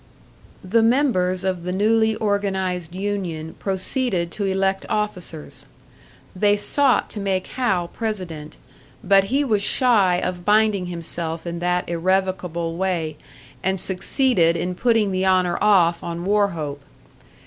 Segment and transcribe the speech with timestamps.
[0.63, 5.67] The members of the newly organised union proceeded to elect officers.
[6.35, 8.57] They sought to make Hal president,
[9.03, 13.15] but he was shy of binding himself in that irrevocable way,
[13.61, 16.81] and succeeded in putting the honour off on Wauchope.